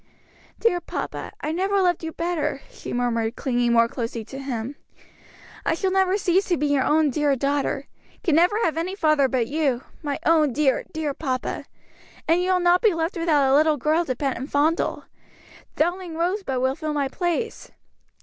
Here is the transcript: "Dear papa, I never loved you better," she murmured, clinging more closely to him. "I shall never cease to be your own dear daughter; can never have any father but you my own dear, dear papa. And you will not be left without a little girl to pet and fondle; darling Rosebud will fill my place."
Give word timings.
"Dear 0.59 0.81
papa, 0.81 1.31
I 1.41 1.51
never 1.51 1.79
loved 1.79 2.03
you 2.03 2.11
better," 2.11 2.61
she 2.71 2.91
murmured, 2.91 3.35
clinging 3.35 3.73
more 3.73 3.87
closely 3.87 4.25
to 4.25 4.39
him. 4.39 4.75
"I 5.63 5.75
shall 5.75 5.91
never 5.91 6.17
cease 6.17 6.45
to 6.45 6.57
be 6.57 6.65
your 6.65 6.83
own 6.83 7.11
dear 7.11 7.35
daughter; 7.35 7.87
can 8.23 8.33
never 8.35 8.55
have 8.63 8.79
any 8.79 8.95
father 8.95 9.27
but 9.27 9.45
you 9.45 9.83
my 10.01 10.17
own 10.25 10.53
dear, 10.53 10.85
dear 10.91 11.13
papa. 11.13 11.65
And 12.27 12.41
you 12.41 12.51
will 12.51 12.59
not 12.59 12.81
be 12.81 12.95
left 12.95 13.15
without 13.15 13.53
a 13.53 13.53
little 13.53 13.77
girl 13.77 14.03
to 14.05 14.15
pet 14.15 14.37
and 14.37 14.49
fondle; 14.51 15.05
darling 15.75 16.15
Rosebud 16.15 16.59
will 16.59 16.73
fill 16.73 16.93
my 16.93 17.07
place." 17.07 17.69